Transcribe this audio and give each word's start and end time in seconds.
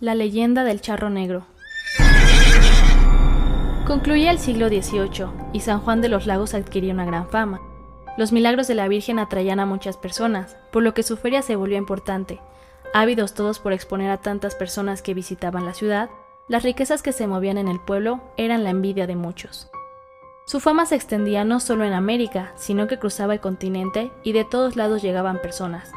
La 0.00 0.14
leyenda 0.14 0.62
del 0.62 0.80
charro 0.80 1.10
negro. 1.10 1.44
Concluía 3.84 4.30
el 4.30 4.38
siglo 4.38 4.68
XVIII 4.68 5.26
y 5.52 5.58
San 5.58 5.80
Juan 5.80 6.00
de 6.00 6.08
los 6.08 6.24
Lagos 6.24 6.54
adquiría 6.54 6.94
una 6.94 7.04
gran 7.04 7.28
fama. 7.28 7.60
Los 8.16 8.30
milagros 8.30 8.68
de 8.68 8.76
la 8.76 8.86
Virgen 8.86 9.18
atraían 9.18 9.58
a 9.58 9.66
muchas 9.66 9.96
personas, 9.96 10.56
por 10.70 10.84
lo 10.84 10.94
que 10.94 11.02
su 11.02 11.16
feria 11.16 11.42
se 11.42 11.56
volvió 11.56 11.76
importante. 11.78 12.40
Ávidos 12.94 13.34
todos 13.34 13.58
por 13.58 13.72
exponer 13.72 14.12
a 14.12 14.18
tantas 14.18 14.54
personas 14.54 15.02
que 15.02 15.14
visitaban 15.14 15.66
la 15.66 15.74
ciudad, 15.74 16.10
las 16.46 16.62
riquezas 16.62 17.02
que 17.02 17.10
se 17.10 17.26
movían 17.26 17.58
en 17.58 17.66
el 17.66 17.80
pueblo 17.80 18.20
eran 18.36 18.62
la 18.62 18.70
envidia 18.70 19.08
de 19.08 19.16
muchos. 19.16 19.68
Su 20.46 20.60
fama 20.60 20.86
se 20.86 20.94
extendía 20.94 21.44
no 21.44 21.58
solo 21.58 21.84
en 21.84 21.92
América, 21.92 22.52
sino 22.54 22.86
que 22.86 23.00
cruzaba 23.00 23.34
el 23.34 23.40
continente 23.40 24.12
y 24.22 24.30
de 24.30 24.44
todos 24.44 24.76
lados 24.76 25.02
llegaban 25.02 25.42
personas. 25.42 25.90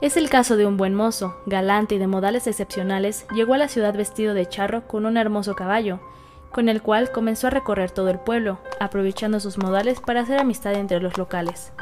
Es 0.00 0.16
el 0.16 0.28
caso 0.28 0.56
de 0.56 0.66
un 0.66 0.76
buen 0.76 0.94
mozo, 0.94 1.36
galante 1.46 1.94
y 1.94 1.98
de 1.98 2.08
modales 2.08 2.46
excepcionales, 2.46 3.26
llegó 3.34 3.54
a 3.54 3.58
la 3.58 3.68
ciudad 3.68 3.94
vestido 3.94 4.34
de 4.34 4.46
charro 4.46 4.86
con 4.86 5.06
un 5.06 5.16
hermoso 5.16 5.54
caballo, 5.54 6.00
con 6.50 6.68
el 6.68 6.82
cual 6.82 7.12
comenzó 7.12 7.46
a 7.46 7.50
recorrer 7.50 7.90
todo 7.90 8.10
el 8.10 8.18
pueblo, 8.18 8.58
aprovechando 8.80 9.40
sus 9.40 9.56
modales 9.56 10.00
para 10.00 10.20
hacer 10.20 10.38
amistad 10.38 10.74
entre 10.74 11.00
los 11.00 11.16
locales. 11.16 11.72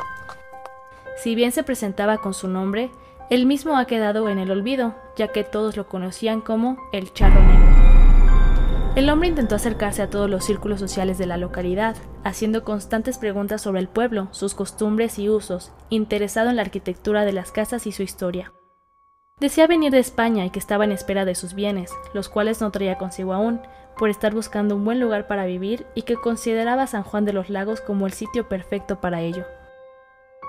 Si 1.22 1.34
bien 1.34 1.52
se 1.52 1.62
presentaba 1.62 2.18
con 2.18 2.34
su 2.34 2.48
nombre, 2.48 2.90
él 3.30 3.46
mismo 3.46 3.78
ha 3.78 3.86
quedado 3.86 4.28
en 4.28 4.38
el 4.38 4.50
olvido, 4.50 4.94
ya 5.16 5.28
que 5.28 5.42
todos 5.42 5.76
lo 5.76 5.88
conocían 5.88 6.42
como 6.42 6.76
el 6.92 7.12
charro 7.12 7.42
negro. 7.42 7.81
El 8.94 9.08
hombre 9.08 9.28
intentó 9.28 9.54
acercarse 9.54 10.02
a 10.02 10.10
todos 10.10 10.28
los 10.28 10.44
círculos 10.44 10.78
sociales 10.78 11.16
de 11.16 11.24
la 11.24 11.38
localidad, 11.38 11.96
haciendo 12.24 12.62
constantes 12.62 13.16
preguntas 13.16 13.62
sobre 13.62 13.80
el 13.80 13.88
pueblo, 13.88 14.28
sus 14.32 14.52
costumbres 14.52 15.18
y 15.18 15.30
usos, 15.30 15.72
interesado 15.88 16.50
en 16.50 16.56
la 16.56 16.62
arquitectura 16.62 17.24
de 17.24 17.32
las 17.32 17.52
casas 17.52 17.86
y 17.86 17.92
su 17.92 18.02
historia. 18.02 18.52
Decía 19.40 19.66
venir 19.66 19.92
de 19.92 19.98
España 19.98 20.44
y 20.44 20.50
que 20.50 20.58
estaba 20.58 20.84
en 20.84 20.92
espera 20.92 21.24
de 21.24 21.34
sus 21.34 21.54
bienes, 21.54 21.90
los 22.12 22.28
cuales 22.28 22.60
no 22.60 22.70
traía 22.70 22.98
consigo 22.98 23.32
aún, 23.32 23.62
por 23.96 24.10
estar 24.10 24.34
buscando 24.34 24.76
un 24.76 24.84
buen 24.84 25.00
lugar 25.00 25.26
para 25.26 25.46
vivir 25.46 25.86
y 25.94 26.02
que 26.02 26.16
consideraba 26.16 26.86
San 26.86 27.02
Juan 27.02 27.24
de 27.24 27.32
los 27.32 27.48
Lagos 27.48 27.80
como 27.80 28.06
el 28.06 28.12
sitio 28.12 28.46
perfecto 28.46 29.00
para 29.00 29.22
ello. 29.22 29.46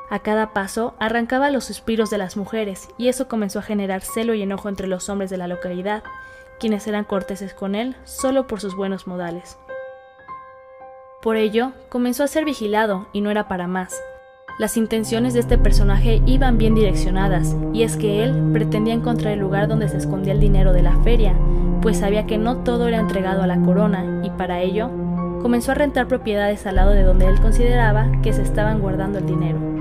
A 0.10 0.20
cada 0.20 0.52
paso 0.52 0.96
arrancaba 1.00 1.50
los 1.50 1.64
suspiros 1.64 2.10
de 2.10 2.18
las 2.18 2.36
mujeres 2.36 2.90
y 2.98 3.08
eso 3.08 3.30
comenzó 3.30 3.60
a 3.60 3.64
generar 3.64 4.02
celo 4.02 4.34
y 4.34 4.42
enojo 4.42 4.68
entre 4.68 4.88
los 4.88 5.08
hombres 5.08 5.30
de 5.30 5.38
la 5.38 5.48
localidad, 5.48 6.04
quienes 6.60 6.88
eran 6.88 7.04
corteses 7.04 7.54
con 7.54 7.76
él 7.76 7.96
solo 8.04 8.48
por 8.48 8.60
sus 8.60 8.76
buenos 8.76 9.08
modales. 9.08 9.58
Por 11.22 11.38
ello, 11.38 11.72
comenzó 11.90 12.24
a 12.24 12.28
ser 12.28 12.44
vigilado 12.44 13.08
y 13.14 13.22
no 13.22 13.32
era 13.32 13.48
para 13.48 13.68
más. 13.68 14.02
Las 14.60 14.78
intenciones 14.78 15.34
de 15.34 15.40
este 15.40 15.58
personaje 15.58 16.22
iban 16.26 16.58
bien 16.58 16.76
direccionadas, 16.76 17.56
y 17.74 17.84
es 17.84 17.98
que 17.98 18.24
él 18.24 18.52
pretendía 18.54 18.94
encontrar 18.94 19.34
el 19.34 19.40
lugar 19.40 19.68
donde 19.68 19.90
se 19.90 19.98
escondía 19.98 20.34
el 20.34 20.40
dinero 20.40 20.74
de 20.74 20.84
la 20.84 20.96
feria, 21.02 21.34
pues 21.82 21.98
sabía 21.98 22.28
que 22.28 22.38
no 22.38 22.58
todo 22.58 22.88
era 22.88 23.00
entregado 23.00 23.42
a 23.42 23.48
la 23.48 23.60
corona, 23.60 24.22
y 24.24 24.30
para 24.30 24.62
ello 24.62 24.92
comenzó 25.42 25.72
a 25.72 25.76
rentar 25.76 26.08
propiedades 26.08 26.68
al 26.68 26.76
lado 26.76 26.92
de 26.92 27.04
donde 27.04 27.26
él 27.26 27.42
consideraba 27.42 28.12
que 28.22 28.32
se 28.32 28.44
estaban 28.44 28.80
guardando 28.80 29.18
el 29.18 29.26
dinero. 29.26 29.73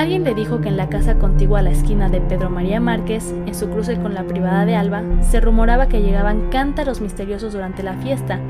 Alguien 0.00 0.24
le 0.24 0.32
dijo 0.32 0.62
que 0.62 0.70
en 0.70 0.78
la 0.78 0.88
casa 0.88 1.16
contigua 1.16 1.58
a 1.58 1.62
la 1.62 1.72
esquina 1.72 2.08
de 2.08 2.22
Pedro 2.22 2.48
María 2.48 2.80
Márquez, 2.80 3.34
en 3.44 3.54
su 3.54 3.68
cruce 3.68 4.00
con 4.00 4.14
la 4.14 4.22
privada 4.22 4.64
de 4.64 4.74
Alba, 4.74 5.02
se 5.20 5.42
rumoraba 5.42 5.88
que 5.88 6.00
llegaban 6.00 6.48
cántaros 6.48 7.02
misteriosos 7.02 7.52
durante 7.52 7.82
la 7.82 7.92
fiesta, 7.98 8.40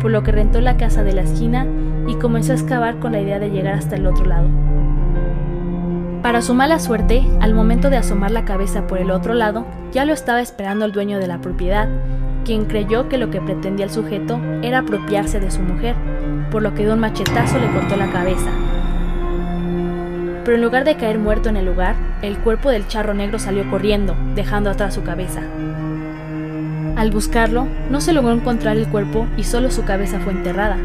por 0.00 0.10
lo 0.10 0.22
que 0.22 0.32
rentó 0.32 0.62
la 0.62 0.78
casa 0.78 1.04
de 1.04 1.12
la 1.12 1.20
esquina 1.20 1.66
y 2.08 2.14
comenzó 2.14 2.52
a 2.52 2.54
excavar 2.54 3.00
con 3.00 3.12
la 3.12 3.20
idea 3.20 3.38
de 3.38 3.50
llegar 3.50 3.74
hasta 3.74 3.96
el 3.96 4.06
otro 4.06 4.24
lado. 4.24 4.48
Para 6.22 6.40
su 6.40 6.54
mala 6.54 6.78
suerte, 6.78 7.22
al 7.42 7.52
momento 7.52 7.90
de 7.90 7.98
asomar 7.98 8.30
la 8.30 8.46
cabeza 8.46 8.86
por 8.86 8.96
el 8.96 9.10
otro 9.10 9.34
lado, 9.34 9.66
ya 9.92 10.06
lo 10.06 10.14
estaba 10.14 10.40
esperando 10.40 10.86
el 10.86 10.92
dueño 10.92 11.18
de 11.18 11.26
la 11.26 11.42
propiedad, 11.42 11.86
quien 12.46 12.64
creyó 12.64 13.10
que 13.10 13.18
lo 13.18 13.28
que 13.28 13.42
pretendía 13.42 13.84
el 13.84 13.92
sujeto 13.92 14.40
era 14.62 14.78
apropiarse 14.78 15.38
de 15.38 15.50
su 15.50 15.60
mujer, 15.60 15.96
por 16.50 16.62
lo 16.62 16.72
que 16.72 16.86
de 16.86 16.94
un 16.94 17.00
machetazo 17.00 17.58
le 17.58 17.70
cortó 17.72 17.94
la 17.96 18.10
cabeza, 18.10 18.48
pero 20.44 20.56
en 20.56 20.62
lugar 20.62 20.84
de 20.84 20.96
caer 20.96 21.18
muerto 21.18 21.48
en 21.48 21.56
el 21.56 21.64
lugar, 21.64 21.96
el 22.22 22.38
cuerpo 22.38 22.70
del 22.70 22.86
charro 22.86 23.14
negro 23.14 23.38
salió 23.38 23.68
corriendo, 23.70 24.14
dejando 24.34 24.70
atrás 24.70 24.94
su 24.94 25.02
cabeza. 25.02 25.40
Al 26.96 27.10
buscarlo, 27.10 27.66
no 27.90 28.00
se 28.00 28.12
logró 28.12 28.32
encontrar 28.32 28.76
el 28.76 28.88
cuerpo 28.88 29.26
y 29.36 29.44
solo 29.44 29.70
su 29.70 29.84
cabeza 29.84 30.20
fue 30.20 30.32
enterrada. 30.32 30.78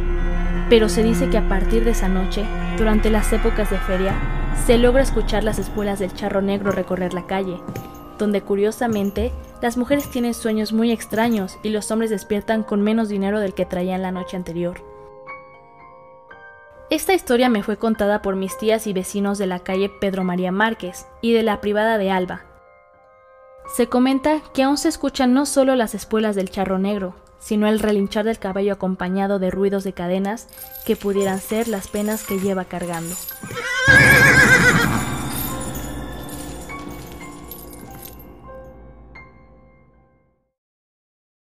Pero 0.69 0.89
se 0.89 1.03
dice 1.03 1.29
que 1.29 1.37
a 1.37 1.47
partir 1.47 1.83
de 1.83 1.91
esa 1.91 2.07
noche, 2.07 2.45
durante 2.77 3.09
las 3.09 3.31
épocas 3.33 3.69
de 3.69 3.77
feria, 3.77 4.13
se 4.65 4.77
logra 4.77 5.03
escuchar 5.03 5.43
las 5.43 5.59
espuelas 5.59 5.99
del 5.99 6.13
charro 6.13 6.41
negro 6.41 6.71
recorrer 6.71 7.13
la 7.13 7.27
calle, 7.27 7.59
donde 8.17 8.41
curiosamente 8.41 9.31
las 9.61 9.77
mujeres 9.77 10.09
tienen 10.09 10.33
sueños 10.33 10.73
muy 10.73 10.91
extraños 10.91 11.57
y 11.63 11.69
los 11.69 11.91
hombres 11.91 12.09
despiertan 12.09 12.63
con 12.63 12.81
menos 12.81 13.09
dinero 13.09 13.39
del 13.39 13.53
que 13.53 13.65
traían 13.65 14.01
la 14.01 14.11
noche 14.11 14.37
anterior. 14.37 14.88
Esta 16.89 17.13
historia 17.13 17.49
me 17.49 17.61
fue 17.61 17.77
contada 17.77 18.23
por 18.23 18.35
mis 18.35 18.57
tías 18.57 18.87
y 18.87 18.93
vecinos 18.93 19.37
de 19.37 19.45
la 19.45 19.59
calle 19.59 19.89
Pedro 19.89 20.23
María 20.23 20.51
Márquez 20.51 21.05
y 21.21 21.33
de 21.33 21.43
la 21.43 21.61
privada 21.61 21.99
de 21.99 22.09
Alba. 22.09 22.45
Se 23.75 23.85
comenta 23.87 24.41
que 24.55 24.63
aún 24.63 24.75
se 24.79 24.89
escuchan 24.89 25.31
no 25.31 25.45
solo 25.45 25.75
las 25.75 25.93
espuelas 25.93 26.35
del 26.35 26.49
charro 26.49 26.79
negro, 26.79 27.13
sino 27.37 27.67
el 27.67 27.79
relinchar 27.79 28.25
del 28.25 28.39
caballo 28.39 28.73
acompañado 28.73 29.37
de 29.37 29.51
ruidos 29.51 29.83
de 29.83 29.93
cadenas 29.93 30.47
que 30.83 30.95
pudieran 30.95 31.39
ser 31.39 31.67
las 31.67 31.87
penas 31.87 32.23
que 32.23 32.39
lleva 32.39 32.65
cargando. 32.65 33.15